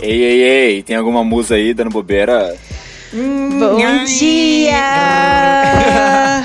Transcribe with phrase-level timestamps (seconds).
[0.00, 2.56] Ei, ei, ei, tem alguma musa aí dando bobeira?
[3.12, 4.82] Bom dia!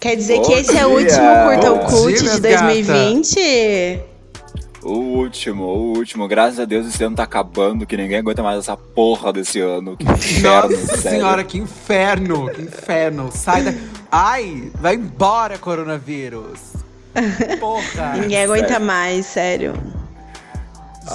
[0.00, 1.08] Quer dizer Bom que esse é o dia.
[1.08, 4.00] último Curta Bom Cult dia, de minhas 2020?
[4.84, 6.28] O último, o último.
[6.28, 9.96] Graças a Deus esse ano tá acabando, que ninguém aguenta mais essa porra desse ano.
[9.96, 11.18] Que inferno, Nossa sério.
[11.18, 13.28] senhora, que inferno, que inferno.
[13.32, 13.74] Sai da.
[14.10, 16.60] Ai, vai embora, coronavírus.
[17.58, 18.12] Porra.
[18.20, 19.74] Ninguém aguenta mais, sério.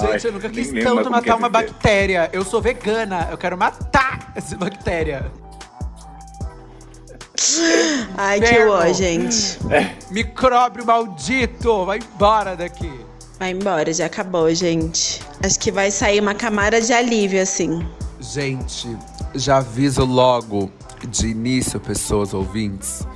[0.00, 1.66] Gente, Ai, eu nunca quis tanto matar quer uma viver.
[1.68, 2.30] bactéria.
[2.32, 5.30] Eu sou vegana, eu quero matar essa bactéria.
[8.16, 9.58] Ai, que ó, gente.
[10.10, 12.92] Micróbio maldito, vai embora daqui.
[13.38, 15.20] Vai embora, já acabou, gente.
[15.44, 17.86] Acho que vai sair uma camada de alívio, assim.
[18.20, 18.96] Gente,
[19.34, 20.70] já aviso logo
[21.08, 23.06] de início, pessoas ouvintes.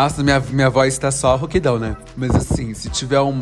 [0.00, 1.94] Nossa, minha, minha voz tá só roquidão, né?
[2.16, 3.38] Mas assim, se tiver um.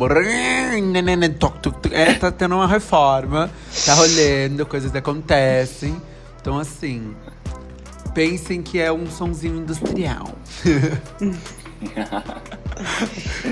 [1.89, 3.49] É, tá tendo uma reforma,
[3.85, 5.95] tá rolando, coisas acontecem.
[6.41, 7.15] Então, assim.
[8.13, 10.27] Pensem que é um sonzinho industrial.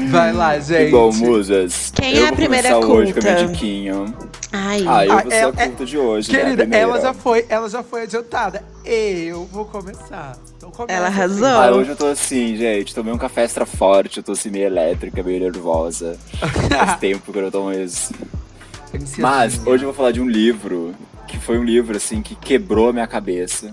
[0.10, 0.88] Vai lá, gente.
[0.88, 1.94] Que bom, musas.
[1.96, 3.54] Quem eu é a primeira começar hoje com a minha culta?
[3.54, 4.06] diquinha.
[4.52, 6.40] Ai, Ah, eu Ah, vou ser é- a é- culta de hoje, né?
[6.40, 6.84] Querida, primeira.
[6.84, 8.64] ela já foi, ela já foi adiantada.
[8.90, 10.38] Eu vou começar.
[10.56, 11.18] Então começa, Ela assim.
[11.18, 11.48] arrasou.
[11.48, 12.96] Ah, hoje eu tô assim, gente.
[12.96, 16.18] Tomei um café extra forte, eu tô assim meio elétrica, meio nervosa.
[16.70, 18.14] Faz tempo que eu não tomo isso.
[19.18, 19.70] Mas assim.
[19.70, 20.96] hoje eu vou falar de um livro
[21.28, 23.70] que foi um livro assim que quebrou a minha cabeça.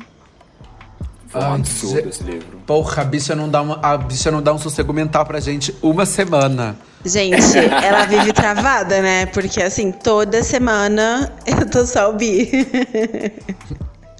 [1.29, 2.59] Foi um Ai, absurdo je- esse livro.
[2.67, 5.75] Porra, a bicha, não dá uma, a bicha não dá um sossego mental pra gente
[5.81, 6.77] uma semana.
[7.05, 9.27] Gente, ela vive travada, né?
[9.27, 12.51] Porque assim, toda semana eu tô só o Bi.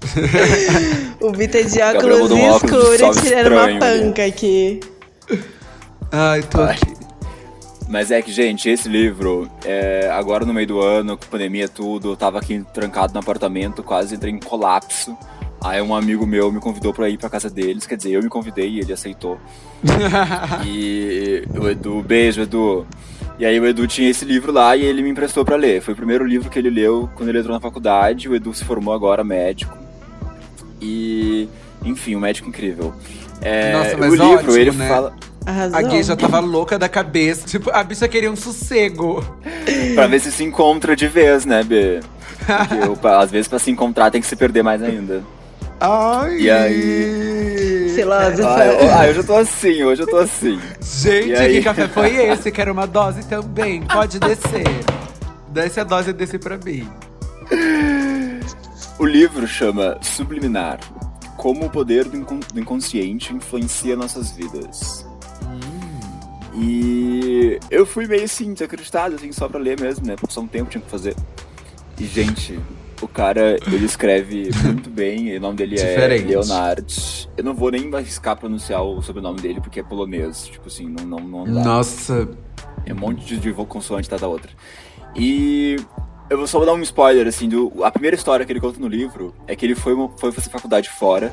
[1.21, 4.79] o tá de óculos escuros tirando uma panca aqui.
[6.11, 6.75] Ai, tô Ai.
[6.75, 6.95] aqui.
[7.87, 11.67] Mas é que, gente, esse livro, é, agora no meio do ano, com pandemia e
[11.67, 15.15] tudo, eu tava aqui trancado no apartamento, quase entrei em colapso.
[15.63, 18.29] Aí um amigo meu me convidou pra ir pra casa deles, quer dizer, eu me
[18.29, 19.39] convidei e ele aceitou.
[20.65, 22.87] E o Edu, beijo, Edu.
[23.37, 25.81] E aí o Edu tinha esse livro lá e ele me emprestou pra ler.
[25.81, 28.29] Foi o primeiro livro que ele leu quando ele entrou na faculdade.
[28.29, 29.84] O Edu se formou agora médico.
[30.85, 31.49] E,
[31.83, 32.93] enfim, um médico incrível.
[33.41, 34.87] É, Nossa, mas o livro, ótimo, ele né?
[34.87, 35.13] fala.
[35.45, 35.77] Arrasou.
[35.77, 37.45] A gay já tava louca da cabeça.
[37.49, 39.23] Tipo, a bicha queria um sossego.
[39.95, 41.99] Pra ver se se encontra de vez, né, B?
[42.45, 45.23] Porque pra- às vezes pra se encontrar tem que se perder mais ainda.
[45.79, 46.37] Ai.
[46.39, 47.91] E aí?
[47.95, 48.55] Filósofa.
[48.55, 50.59] Ah, eu, ah, eu já tô assim, hoje eu tô assim.
[50.81, 51.53] Gente, E aí?
[51.57, 52.51] que café foi esse?
[52.51, 53.81] Quero uma dose também.
[53.81, 54.63] Pode descer.
[55.49, 56.87] Desce a dose e desce pra mim.
[58.99, 60.79] O livro chama Subliminar.
[61.37, 65.05] Como o poder do, incon- do inconsciente influencia nossas vidas.
[66.53, 70.15] E eu fui meio assim, desacreditado, assim, só pra ler mesmo, né?
[70.15, 71.13] Passar um tempo tinha que fazer.
[71.99, 72.57] E, gente,
[73.01, 76.23] o cara, ele escreve muito bem, e o nome dele Diferente.
[76.23, 77.29] é Leonard.
[77.35, 80.45] Eu não vou nem arriscar pronunciar o sobrenome dele, porque é polonês.
[80.47, 81.63] Tipo assim, não, não, não dá.
[81.63, 82.29] Nossa.
[82.85, 84.49] É um monte de, de consoante tá da outra.
[85.13, 85.75] E
[86.29, 88.87] eu vou só dar um spoiler, assim, do, a primeira história que ele conta no
[88.87, 91.31] livro é que ele foi, uma- foi fazer faculdade fora.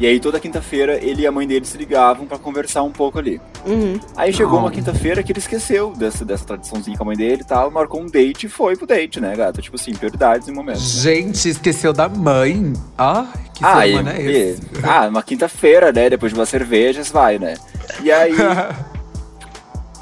[0.00, 3.18] E aí toda quinta-feira ele e a mãe dele se ligavam pra conversar um pouco
[3.20, 3.40] ali.
[3.64, 4.00] Uhum.
[4.16, 7.44] Aí chegou uma quinta-feira que ele esqueceu dessa, dessa tradiçãozinha com a mãe dele e
[7.44, 9.62] tal, marcou um date e foi pro date, né, gata?
[9.62, 10.80] Tipo assim, prioridades em momento.
[10.80, 12.72] Gente, esqueceu da mãe.
[12.98, 14.62] Ai, que Ah, ser e, é e- esse?
[14.82, 16.10] ah, uma quinta-feira, né?
[16.10, 17.54] Depois de umas cervejas, vai, né?
[18.02, 18.32] E aí,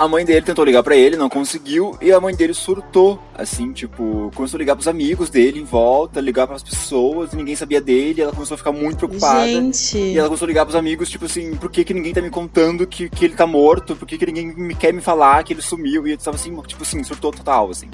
[0.00, 3.70] a mãe dele tentou ligar pra ele, não conseguiu, e a mãe dele surtou, assim,
[3.70, 7.82] tipo, começou a ligar pros amigos dele em volta, ligar pras pessoas, e ninguém sabia
[7.82, 9.46] dele, ela começou a ficar muito preocupada.
[9.46, 9.98] Gente.
[9.98, 12.30] E ela começou a ligar pros amigos, tipo assim, por que, que ninguém tá me
[12.30, 13.94] contando que, que ele tá morto?
[13.94, 16.06] Por que, que ninguém me quer me falar que ele sumiu?
[16.06, 17.90] E ele tava assim, tipo assim, surtou total, assim.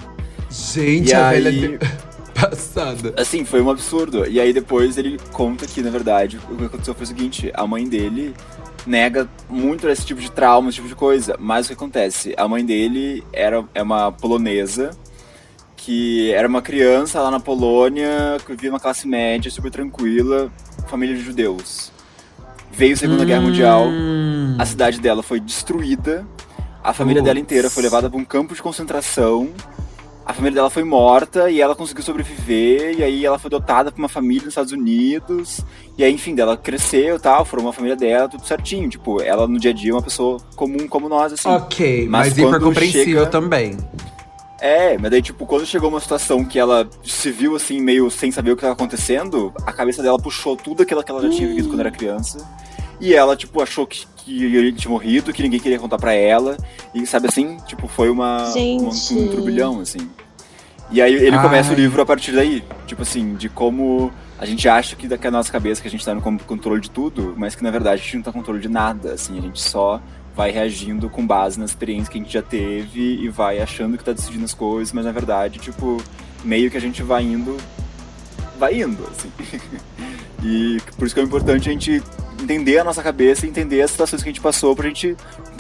[0.49, 1.79] Gente, E a aí- velha
[2.35, 3.15] passada.
[3.17, 4.27] Assim, foi um absurdo.
[4.29, 7.67] E aí depois ele conta que, na verdade, o que aconteceu foi o seguinte, a
[7.67, 8.33] mãe dele
[8.87, 11.37] nega muito esse tipo de trauma, esse tipo de coisa.
[11.39, 12.35] Mas o que acontece?
[12.37, 14.91] A mãe dele era, é uma polonesa
[15.77, 20.51] que era uma criança lá na Polônia, que vivia uma classe média, super tranquila,
[20.89, 21.93] família de judeus.
[22.73, 24.57] Veio a Segunda Guerra Mundial, Hum.
[24.59, 26.27] a cidade dela foi destruída,
[26.83, 29.51] a família dela inteira foi levada para um campo de concentração,
[30.27, 33.99] a família dela foi morta e ela conseguiu sobreviver, e aí ela foi adotada por
[34.01, 35.61] uma família nos Estados Unidos,
[35.97, 38.89] e aí, enfim, dela cresceu e tal, formou uma família dela, tudo certinho.
[38.89, 41.49] Tipo, ela no dia a dia é uma pessoa comum como nós, assim.
[41.49, 43.77] Ok, Mas mas, hiper compreensível chega- também.
[44.61, 48.33] É, mas daí, tipo, quando chegou uma situação que ela se viu, assim, meio sem
[48.33, 51.47] saber o que estava acontecendo, a cabeça dela puxou tudo aquilo que ela já tinha
[51.47, 52.39] vivido quando era criança.
[53.01, 56.57] E ela, tipo, achou que, que ele tinha morrido, que ninguém queria contar pra ela.
[56.95, 59.13] E, sabe assim, tipo, foi uma, Gente.
[59.15, 60.09] uma- um turbilhão, assim.
[60.91, 61.81] E aí ele começa o Ai.
[61.81, 62.63] livro a partir daí.
[62.87, 66.05] Tipo assim, de como a gente acha que daqui a nossa cabeça que a gente
[66.05, 68.35] tá no con- controle de tudo, mas que na verdade a gente não tá no
[68.39, 69.13] controle de nada.
[69.15, 70.01] Assim, a gente só
[70.35, 74.05] vai reagindo com base na experiência que a gente já teve e vai achando que
[74.05, 75.97] tá decidindo as coisas, mas na verdade, tipo,
[76.45, 77.57] meio que a gente vai indo.
[78.59, 79.31] Vai indo, assim.
[80.45, 82.03] e por isso que é importante a gente
[82.41, 85.17] entender a nossa cabeça e entender as situações que a gente passou pra gente,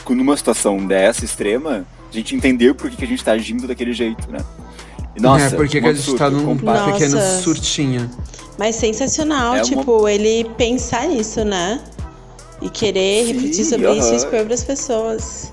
[0.08, 3.93] numa situação dessa extrema, a gente entender por que, que a gente tá agindo daquele
[3.93, 4.38] jeito, né?
[5.17, 8.11] E, nossa, é, porque que a gente tá num pequeno surtinho.
[8.58, 11.81] Mas sensacional, É uma- tipo, ele pensar nisso, né?
[12.61, 14.12] E querer Sim, refletir sobre isso aham.
[14.12, 15.52] e expor pras pessoas.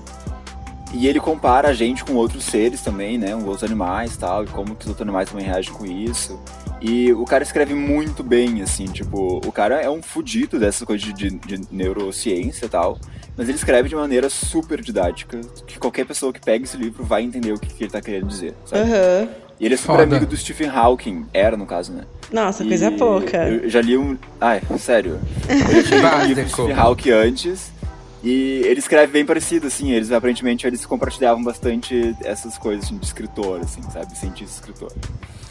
[0.92, 3.32] E ele compara a gente com outros seres também, né?
[3.32, 6.38] Com outros animais e tal, e como que os outros animais também reagem com isso.
[6.86, 11.02] E o cara escreve muito bem, assim, tipo, o cara é um fudido dessa coisa
[11.02, 12.98] de, de, de neurociência e tal,
[13.34, 17.22] mas ele escreve de maneira super didática, que qualquer pessoa que pega esse livro vai
[17.22, 18.82] entender o que, que ele tá querendo dizer, sabe?
[18.82, 19.28] Aham.
[19.58, 20.02] E ele é super Foda.
[20.02, 22.04] amigo do Stephen Hawking, era no caso, né?
[22.30, 23.48] Nossa, E coisa pouca.
[23.48, 24.18] Eu já li um.
[24.38, 25.18] Ai, sério.
[25.48, 26.50] Eu já tinha lido um livro do.
[26.50, 27.72] Stephen Hawking antes.
[28.22, 29.92] E ele escreve bem parecido, assim.
[29.92, 34.18] Eles aparentemente eles compartilhavam bastante essas coisas assim, de escritor, assim, sabe?
[34.18, 34.92] Cientista escritor.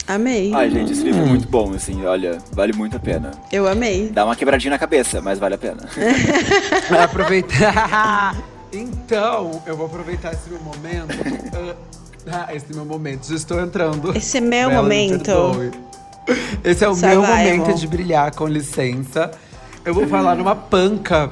[0.06, 0.52] Amei.
[0.54, 3.30] Ai, gente, esse livro é muito bom, assim, olha, vale muito a pena.
[3.50, 4.10] Eu amei.
[4.10, 5.88] Dá uma quebradinha na cabeça, mas vale a pena.
[7.02, 8.36] Aproveitar.
[8.70, 11.14] então, eu vou aproveitar esse meu momento.
[12.30, 13.26] Ah, esse meu momento.
[13.28, 14.14] Já estou entrando.
[14.16, 15.72] Esse é meu Bela, me momento.
[16.62, 19.30] Esse é o Só meu momento de brilhar, com licença.
[19.84, 21.30] Eu vou falar numa panca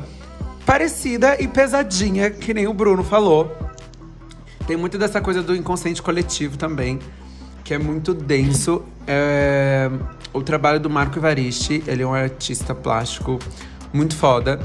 [0.65, 3.51] parecida e pesadinha, que nem o Bruno falou.
[4.67, 6.99] Tem muito dessa coisa do inconsciente coletivo também,
[7.73, 8.83] que é muito denso.
[9.07, 9.91] É,
[10.35, 13.39] O trabalho do Marco Evaristi, ele é um artista plástico
[13.93, 14.61] muito foda.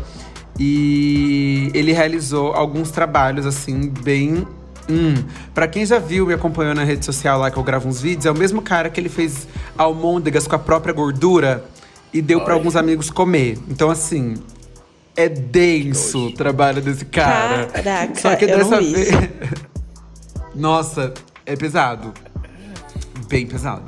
[0.59, 4.45] E ele realizou alguns trabalhos, assim, bem.
[4.89, 5.13] Hum.
[5.53, 8.25] Pra quem já viu e acompanhou na rede social lá que eu gravo uns vídeos,
[8.25, 11.63] é o mesmo cara que ele fez almôndegas com a própria gordura
[12.13, 12.59] e deu pra Olha.
[12.59, 13.57] alguns amigos comer.
[13.69, 14.35] Então, assim,
[15.15, 17.67] é denso o trabalho desse cara.
[17.67, 19.09] Caraca, Só que dessa vez.
[20.55, 21.13] Nossa,
[21.45, 22.13] é pesado.
[23.27, 23.83] Bem pesado.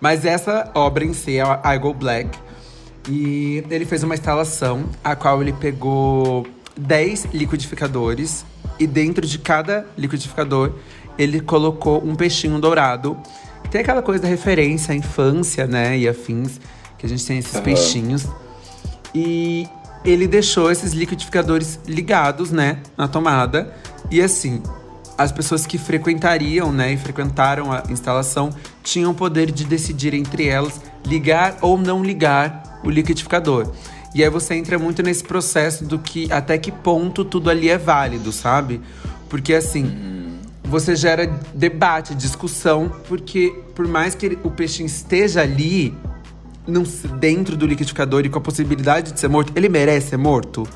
[0.00, 2.38] Mas essa obra em si é a I Go Black.
[3.08, 6.46] E ele fez uma instalação, a qual ele pegou
[6.76, 8.44] 10 liquidificadores.
[8.78, 10.72] E dentro de cada liquidificador,
[11.18, 13.16] ele colocou um peixinho dourado.
[13.70, 15.98] Tem aquela coisa da referência à infância, né?
[15.98, 16.60] E afins,
[16.98, 17.64] que a gente tem esses Aham.
[17.64, 18.26] peixinhos.
[19.14, 19.66] E
[20.04, 23.74] ele deixou esses liquidificadores ligados, né, na tomada.
[24.10, 24.62] E assim,
[25.18, 28.50] as pessoas que frequentariam, né, e frequentaram a instalação
[28.82, 33.72] tinham o poder de decidir entre elas ligar ou não ligar o liquidificador.
[34.14, 37.78] E aí você entra muito nesse processo do que até que ponto tudo ali é
[37.78, 38.80] válido, sabe?
[39.28, 45.94] Porque assim, você gera debate, discussão, porque por mais que o peixinho esteja ali,
[46.66, 46.82] não
[47.18, 50.66] dentro do liquidificador e com a possibilidade de ser morto, ele merece ser morto?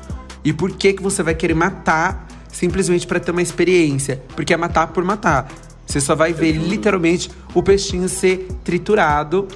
[0.43, 4.21] E por que que você vai querer matar simplesmente pra ter uma experiência?
[4.35, 5.51] Porque é matar por matar.
[5.85, 9.47] Você só vai ver literalmente o peixinho ser triturado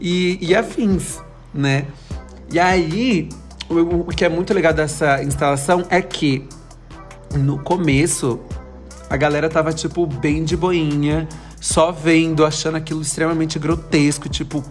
[0.00, 1.18] e, e afins,
[1.54, 1.86] né?
[2.52, 3.28] E aí,
[3.70, 6.46] o, o que é muito legal dessa instalação é que
[7.34, 8.40] no começo
[9.08, 11.28] a galera tava, tipo, bem de boinha,
[11.60, 14.62] só vendo, achando aquilo extremamente grotesco, tipo,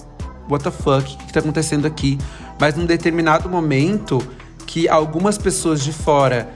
[0.50, 2.18] what the fuck, o que tá acontecendo aqui?
[2.60, 4.22] Mas num determinado momento
[4.68, 6.50] que algumas pessoas de fora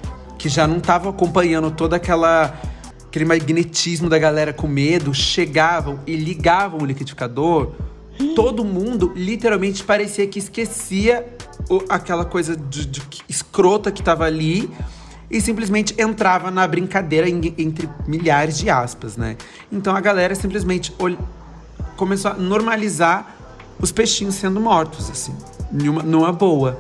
[0.46, 2.54] que já não estavam acompanhando toda aquela
[3.08, 7.72] aquele magnetismo da galera com medo, chegavam e ligavam o liquidificador,
[8.36, 11.26] todo mundo literalmente parecia que esquecia
[11.68, 14.70] o- aquela coisa de, de escrota que tava ali
[15.32, 19.38] e simplesmente entrava na brincadeira em- entre milhares de aspas, né?
[19.72, 21.18] Então a galera simplesmente ol-
[21.98, 23.36] começou a normalizar
[23.82, 25.36] os peixinhos sendo mortos, assim,
[25.72, 26.78] numa, numa boa.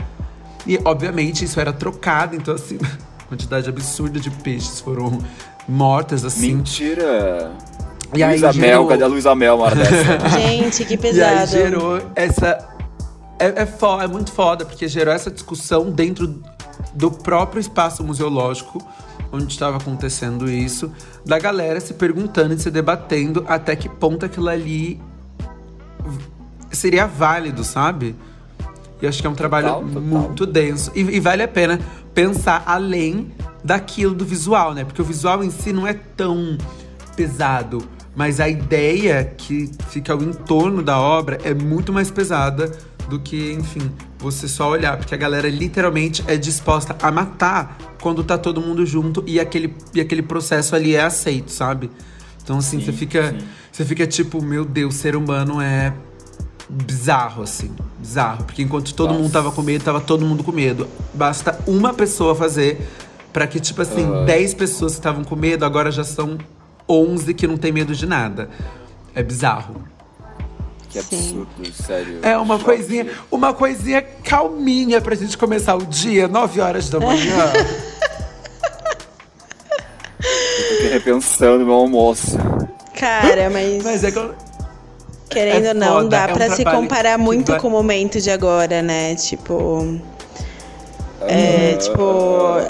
[0.68, 2.78] E obviamente isso era trocado, então assim,
[3.28, 5.20] quantidade absurda de peixes foram
[5.68, 6.56] mortas, assim.
[6.56, 7.52] Mentira!
[8.14, 10.30] E aí Luísa Mel, gerou- cadê a Luísa Mel uma hora dessa?
[10.40, 11.48] Gente, que E aí pesado.
[11.52, 12.68] gerou essa.
[13.40, 16.42] É, é, fo- é muito foda, porque gerou essa discussão dentro
[16.94, 18.80] do próprio espaço museológico,
[19.32, 20.90] onde estava acontecendo isso,
[21.26, 25.02] da galera se perguntando e se debatendo até que ponto aquilo ali
[26.72, 28.16] seria válido, sabe?
[29.02, 30.02] E acho que é um trabalho Total, total.
[30.02, 30.92] muito denso.
[30.96, 31.80] E, e vale a pena
[32.16, 33.32] pensar além
[33.64, 34.84] daquilo do visual, né?
[34.84, 36.58] Porque o visual em si não é tão
[37.16, 37.88] pesado.
[38.16, 42.72] Mas a ideia que fica ao entorno da obra é muito mais pesada
[43.10, 44.96] do que, enfim, você só olhar.
[44.98, 49.76] Porque a galera literalmente é disposta a matar quando tá todo mundo junto e aquele,
[49.94, 51.92] e aquele processo ali é aceito, sabe?
[52.42, 53.32] Então, assim, Sim, você fica.
[53.32, 53.46] sim.
[53.72, 55.92] Você fica tipo, meu Deus, ser humano é
[56.70, 57.72] bizarro, assim.
[58.00, 58.44] Bizarro.
[58.44, 59.22] Porque enquanto todo Nossa.
[59.22, 60.88] mundo tava com medo, tava todo mundo com medo.
[61.14, 62.82] Basta uma pessoa fazer
[63.32, 64.26] pra que, tipo assim, Aham.
[64.26, 66.38] 10 pessoas que estavam com medo, agora já são
[66.88, 68.50] 11 que não tem medo de nada.
[69.14, 69.84] É bizarro.
[70.90, 71.46] Que Sim.
[71.46, 72.20] absurdo, sério.
[72.22, 72.66] É uma Choque.
[72.66, 77.52] coisinha, uma coisinha calminha pra gente começar o dia, 9 horas da manhã.
[80.58, 82.38] Eu tô aqui repensando meu almoço.
[82.98, 84.34] Cara, mas, Mas é que eu,
[85.36, 88.20] querendo é ou não, dá é um pra se comparar muito vai- com o momento
[88.22, 89.16] de agora, né?
[89.16, 90.00] Tipo.
[91.22, 92.62] É, tipo.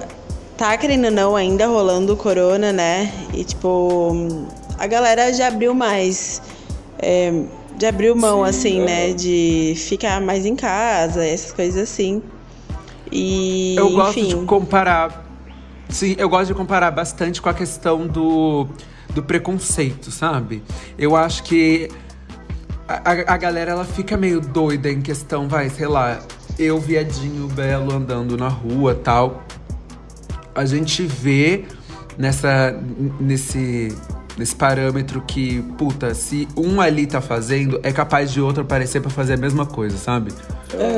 [0.58, 3.12] Tá querendo ou não, ainda rolando o corona, né?
[3.34, 4.46] E tipo.
[4.78, 6.42] A galera já abriu mais.
[7.00, 7.32] é,
[7.80, 8.86] já abriu mão, Sim, assim, é.
[8.86, 9.14] né?
[9.14, 12.22] De ficar mais em casa, essas coisas assim.
[13.12, 13.76] E.
[13.78, 14.40] Eu gosto enfim.
[14.40, 15.24] de comparar.
[15.90, 18.68] Sim, eu gosto de comparar bastante com a questão do,
[19.14, 20.64] do preconceito, sabe?
[20.98, 21.90] Eu acho que
[22.88, 26.20] a, a- galera ela fica meio doida em questão, vai, sei lá,
[26.58, 29.44] eu, viadinho belo, andando na rua tal.
[30.54, 31.66] A gente vê
[32.18, 32.80] nessa,
[33.20, 33.94] nesse,
[34.38, 39.10] nesse parâmetro que, puta, se um ali tá fazendo, é capaz de outro aparecer pra
[39.10, 40.32] fazer a mesma coisa, sabe?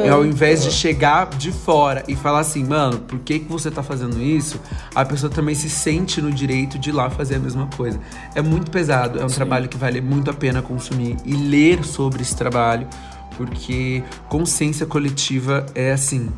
[0.06, 3.70] E ao invés de chegar de fora e falar assim, mano, por que, que você
[3.70, 4.60] tá fazendo isso?
[4.96, 8.00] A pessoa também se sente no direito de ir lá fazer a mesma coisa.
[8.34, 12.22] É muito pesado, é um trabalho que vale muito a pena consumir e ler sobre
[12.22, 12.88] esse trabalho,
[13.36, 16.30] porque consciência coletiva é assim,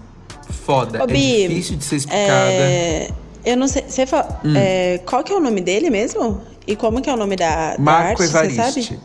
[0.65, 0.99] foda.
[0.99, 2.51] Ô, é difícil de ser explicada.
[2.51, 3.11] É,
[3.45, 3.83] eu não sei.
[3.87, 4.53] Você fala, Hum.
[4.55, 6.41] é, qual que é o nome dele mesmo?
[6.67, 8.99] E como que é o nome da, da Marco arte, você sabe?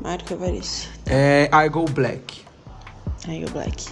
[0.00, 0.88] Marco Evaristi.
[1.04, 2.45] É I Go Black.
[3.28, 3.86] Aí o Black.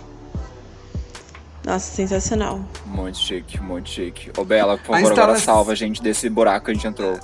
[1.64, 2.60] Nossa, sensacional.
[2.84, 4.30] Muito chique, muito chique.
[4.36, 7.18] Ô, Bela, por favor, agora salva a gente desse buraco que a gente entrou.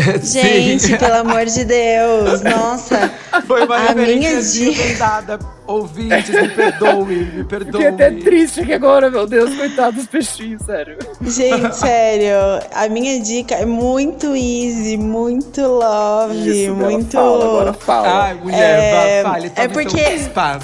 [0.22, 0.96] Gente, Sim.
[0.96, 2.40] pelo amor de Deus.
[2.42, 3.10] Nossa.
[3.46, 5.38] Foi uma a minha dica.
[5.66, 7.70] Ouvintes, me perdoe, me perdoe.
[7.80, 10.98] Fiquei até triste aqui agora, meu Deus, coitado dos peixinhos, sério.
[11.22, 12.34] Gente, sério.
[12.74, 17.12] A minha dica é muito easy, muito love, Isso, Bela, muito.
[17.12, 18.22] fala, agora fala.
[18.24, 19.52] Ai, mulher, É, fale.
[19.54, 20.00] é porque.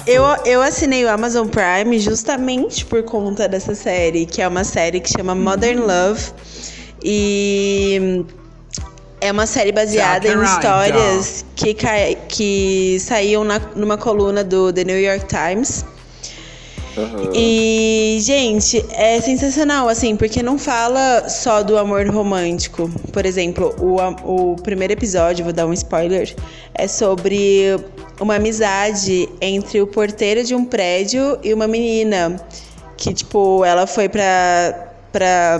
[0.05, 4.99] Eu, eu assinei o Amazon Prime justamente por conta dessa série, que é uma série
[4.99, 6.31] que chama Modern Love.
[7.01, 8.25] E
[9.27, 11.75] é uma série baseada em histórias que,
[12.27, 15.85] que saíam na, numa coluna do The New York Times.
[16.97, 17.31] Aham.
[17.33, 22.89] E, gente, é sensacional, assim, porque não fala só do amor romântico.
[23.13, 23.97] Por exemplo, o,
[24.51, 26.33] o primeiro episódio, vou dar um spoiler,
[26.73, 27.77] é sobre
[28.19, 32.41] uma amizade entre o porteiro de um prédio e uma menina.
[32.95, 35.59] Que, tipo, ela foi pra, pra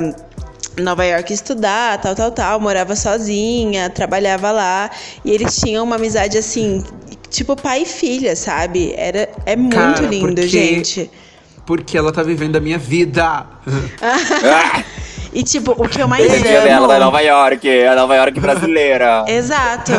[0.79, 4.89] Nova York estudar, tal, tal, tal, morava sozinha, trabalhava lá.
[5.25, 6.84] E eles tinham uma amizade, assim,
[7.29, 8.93] tipo pai e filha, sabe?
[8.96, 11.10] Era, é muito Cara, lindo, porque- gente.
[11.65, 13.46] Porque ela tá vivendo a minha vida.
[15.34, 17.05] E tipo, o que eu mais esse dia dela da amo.
[17.05, 19.25] Nova York, a Nova York brasileira.
[19.27, 19.91] Exato.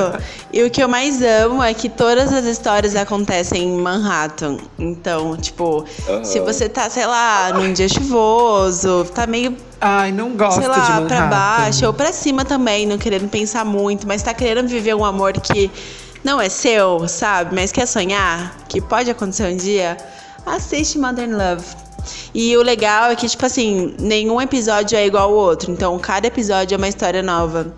[0.52, 4.56] E o que eu mais amo é que todas as histórias acontecem em Manhattan.
[4.78, 5.84] Então, tipo,
[6.24, 10.68] se você tá, sei lá, num dia chuvoso, tá meio, Ai, não gosto sei de
[10.68, 11.06] lá, Manhattan.
[11.06, 15.04] pra baixo ou pra cima também, não querendo pensar muito, mas tá querendo viver um
[15.04, 15.70] amor que
[16.24, 17.54] não é seu, sabe?
[17.54, 19.96] Mas quer sonhar, que pode acontecer um dia,
[20.46, 21.64] assiste Modern Love.
[22.34, 25.70] E o legal é que, tipo assim, nenhum episódio é igual ao outro.
[25.70, 27.74] Então, cada episódio é uma história nova.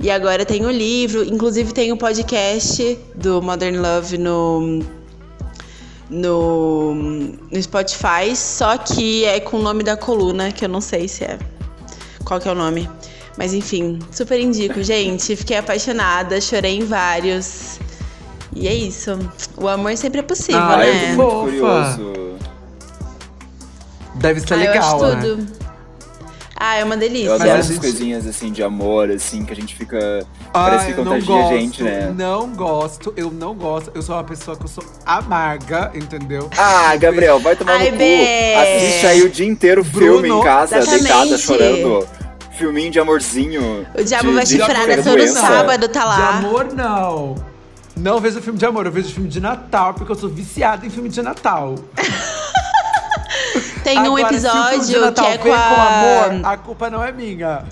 [0.00, 4.80] E agora tem o livro, inclusive tem o podcast do Modern Love no,
[6.08, 11.06] no, no Spotify, só que é com o nome da coluna, que eu não sei
[11.06, 11.38] se é.
[12.24, 12.88] Qual que é o nome?
[13.36, 15.36] Mas enfim, super indico, gente.
[15.36, 17.78] Fiquei apaixonada, chorei em vários.
[18.56, 19.18] E é isso.
[19.56, 21.12] O amor sempre é possível, Ah, né?
[21.12, 21.98] eu tô muito Fofa.
[21.98, 22.30] curioso.
[24.16, 25.20] Deve ser Ah, eu legal, acho né?
[25.22, 25.46] tudo.
[26.62, 27.28] Ah, é uma delícia.
[27.28, 29.96] Eu adoro essas coisinhas assim de amor, assim, que a gente fica.
[30.52, 32.14] Ai, parece que contagia gosto, a gente, né?
[32.14, 33.90] Não gosto, eu não gosto.
[33.94, 36.50] Eu sou uma pessoa que eu sou amarga, entendeu?
[36.58, 38.02] Ah, Gabriel, vai tomar Ai, no cu.
[38.76, 41.02] Assiste aí o dia inteiro Bruno, filme em casa, exatamente.
[41.04, 42.06] deitada, chorando.
[42.58, 43.86] Filminho de amorzinho.
[43.98, 44.96] O diabo de- vai de chifrar, né?
[44.98, 45.40] Todo doença.
[45.40, 46.28] sábado tá De lá.
[46.40, 47.36] amor, não.
[47.96, 50.90] Não vejo filme de amor, eu vejo filme de Natal, porque eu sou viciada em
[50.90, 51.74] filme de Natal.
[53.84, 55.58] Tem um Agora, se o filme de episódio Natal que é com a.
[55.58, 57.64] com amor, a culpa não é minha.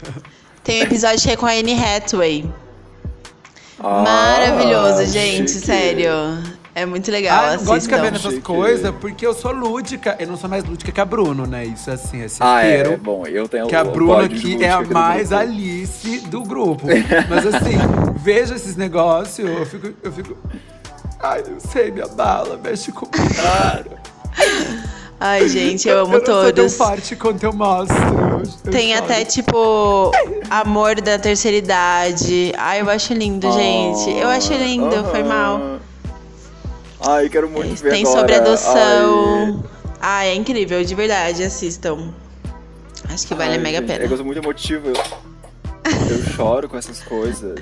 [0.65, 2.51] Tem um episódio que é com a Anne Hathaway.
[3.81, 5.67] Ah, Maravilhoso, gente, chique.
[5.67, 6.11] sério.
[6.75, 9.51] É muito legal, Ah, eu não gosto de ficar vendo essas coisas porque eu sou
[9.53, 10.17] lúdica.
[10.21, 11.65] Eu não sou mais lúdica que a Bruno, né?
[11.65, 13.01] Isso assim, é Ah, é, certeiro.
[13.03, 15.43] bom, eu tenho Que a o Bruna pódio de aqui é a mais grupo.
[15.43, 16.87] Alice do grupo.
[17.29, 17.77] Mas assim,
[18.17, 20.37] vejo esses negócios, eu fico, eu fico.
[21.21, 23.17] Ai, não sei, minha bala, mexe comigo.
[25.21, 26.75] Ai, gente, eu amo eu não sou tão todos.
[26.77, 27.97] forte quanto eu mostro.
[28.65, 30.13] eu- Tem até, tipo,
[30.49, 32.53] amor da terceira idade.
[32.57, 34.11] Ai, eu acho lindo, gente.
[34.17, 35.79] Eu acho lindo, foi mal.
[37.01, 39.65] Ai, quero muito ver Tem sobre adoção.
[40.01, 42.13] Ai, é incrível, de verdade, assistam.
[43.13, 44.09] Acho que Ai, vale ai, mega a gente, É pena.
[44.09, 44.89] coisa muito emotiva.
[46.11, 47.59] Eu, choro com essas coisas.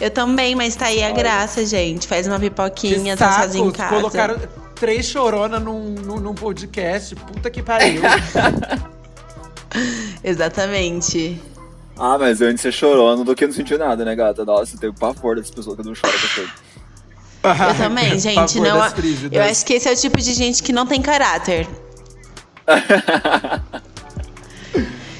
[0.00, 1.12] Eu também, mas tá aí a Ai.
[1.12, 2.06] graça, gente.
[2.06, 3.94] Faz uma pipoquinha, tá sozinho em casa.
[3.96, 4.36] colocaram
[4.80, 7.14] três choronas num, num, num podcast.
[7.14, 8.00] Puta que pariu.
[10.24, 11.40] Exatamente.
[11.96, 14.44] Ah, mas antes você chorando do que não sentiu nada, né, gata?
[14.44, 16.70] Nossa, eu tenho pavor dessas pessoas que não choram com.
[17.42, 18.58] Eu também, gente.
[18.58, 19.32] Não, frígidas.
[19.32, 21.68] eu acho que esse é o tipo de gente que não tem caráter.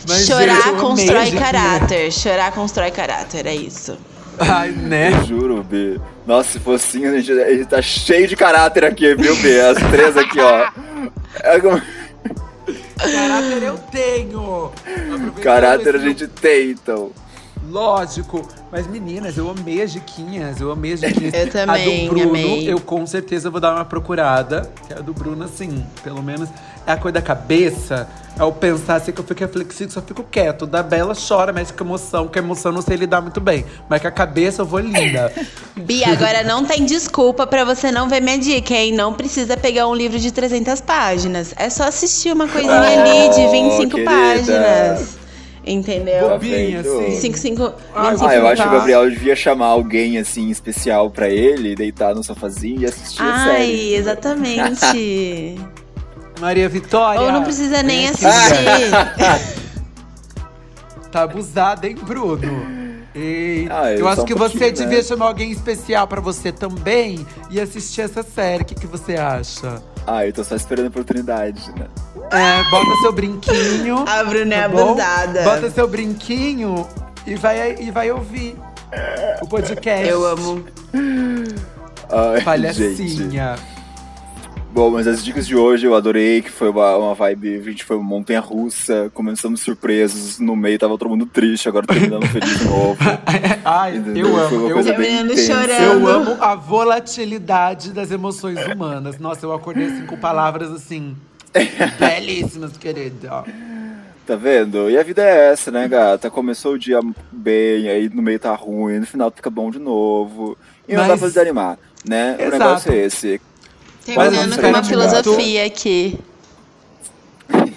[0.08, 2.10] Mas, Chorar gente, eu constrói caráter.
[2.12, 3.96] Chorar constrói caráter, é isso.
[4.40, 5.12] Ai, né?
[5.12, 6.00] Eu juro, B.
[6.26, 9.60] Nossa, se fosse assim, a gente, a gente tá cheio de caráter aqui, viu, B?
[9.60, 10.70] As três aqui, ó.
[11.44, 11.80] É como-
[12.98, 14.70] Caráter eu tenho.
[15.42, 17.10] Caráter a gente tem, então.
[17.68, 18.46] Lógico.
[18.72, 20.60] Mas, meninas, eu amei as diquinhas.
[20.60, 21.32] Eu amei as diquinhas.
[21.34, 22.70] Eu também, A do Bruno, amei.
[22.70, 24.70] eu com certeza vou dar uma procurada.
[24.86, 26.48] Que a do Bruno, assim, pelo menos
[26.90, 28.08] é a coisa da cabeça.
[28.38, 30.66] É o pensar assim que eu fico reflexivo, só fico quieto.
[30.66, 33.66] Da Bela chora, mexe com emoção, que a emoção eu não sei lidar muito bem.
[33.88, 35.30] Mas com a cabeça eu vou linda.
[35.76, 38.92] Bia, agora não tem desculpa pra você não ver minha dica, hein?
[38.92, 41.52] Não precisa pegar um livro de 300 páginas.
[41.58, 44.10] É só assistir uma coisinha ali de 25 querida.
[44.10, 45.18] páginas.
[45.66, 46.30] Entendeu?
[46.30, 47.04] Bobinha, assim.
[47.10, 48.72] 25, 25 Ai, Ah, eu acho que o.
[48.72, 53.56] Gabriel devia chamar alguém, assim, especial pra ele, deitar no sofazinho e assistir a Ai,
[53.66, 53.94] série.
[53.96, 55.56] exatamente.
[56.40, 57.20] Maria Vitória.
[57.20, 58.30] Ou não precisa nem assistir.
[61.10, 62.64] Tá abusada, hein, Bruno?
[63.12, 65.02] Ei, Ah, eu eu acho um que você devia né?
[65.02, 68.62] chamar alguém especial pra você também e assistir essa série.
[68.62, 69.82] O que, que você acha?
[70.06, 71.86] Ah, eu tô só esperando a oportunidade, né?
[72.30, 74.04] É, bota seu brinquinho.
[74.06, 75.42] A Bruna é tá abusada.
[75.42, 76.86] Bota seu brinquinho
[77.26, 78.56] e vai, e vai ouvir
[79.42, 80.08] o podcast.
[80.08, 80.64] Eu amo.
[82.46, 83.28] Ai, gente.
[84.72, 87.84] Bom, mas as dicas de hoje eu adorei, que foi uma, uma vibe, a gente
[87.84, 92.56] foi uma montanha russa, começamos surpresos, no meio tava todo mundo triste, agora terminando feliz
[92.60, 92.96] de novo.
[93.64, 94.28] Ai, Entendeu?
[94.28, 94.68] eu amo.
[94.68, 95.54] Eu, Terminando intensa.
[95.54, 95.82] chorando.
[95.82, 99.18] eu amo a volatilidade das emoções humanas.
[99.18, 101.16] Nossa, eu acordei assim com palavras assim.
[101.98, 103.44] belíssimas, querida.
[104.24, 104.88] Tá vendo?
[104.88, 106.30] E a vida é essa, né, gata?
[106.30, 107.00] Começou o dia
[107.32, 110.56] bem, aí no meio tá ruim, no final fica bom de novo.
[110.88, 112.36] E não dá pra desanimar, né?
[112.38, 112.52] O Exato.
[112.58, 113.40] negócio é esse.
[114.04, 116.18] Terminando com uma filosofia aqui.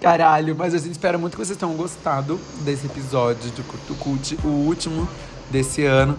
[0.00, 4.38] Caralho, mas a gente espera muito que vocês tenham gostado desse episódio do Curto Cult,
[4.44, 5.08] o último
[5.50, 6.16] desse ano.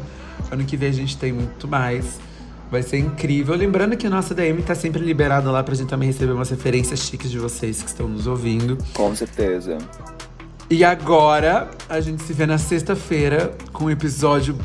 [0.52, 2.19] Ano que vem a gente tem muito mais.
[2.69, 3.56] Vai ser incrível.
[3.56, 6.99] Lembrando que a nossa DM tá sempre liberada lá pra gente também receber umas referências
[6.99, 8.78] chiques de vocês que estão nos ouvindo.
[8.93, 9.78] Com certeza.
[10.69, 14.56] E agora a gente se vê na sexta-feira com um episódio.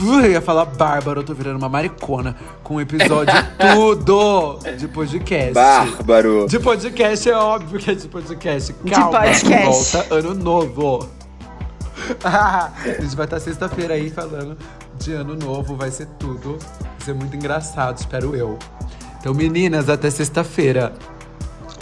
[0.00, 2.34] Eu ia falar bárbaro, eu tô virando uma maricona.
[2.62, 3.34] Com um episódio
[3.74, 5.52] tudo de podcast.
[5.52, 6.46] Bárbaro.
[6.48, 8.72] De podcast é óbvio que é de podcast.
[8.90, 9.66] Calma, podcast.
[9.66, 11.08] volta ano novo.
[12.24, 14.56] a gente vai estar sexta-feira aí falando
[14.98, 16.58] de ano novo, vai ser tudo.
[16.58, 18.58] Vai ser muito engraçado, espero eu.
[19.20, 20.94] Então, meninas, até sexta-feira.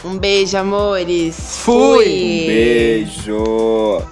[0.05, 1.59] Um beijo, amores.
[1.61, 2.05] Fui.
[2.47, 4.03] Beijo.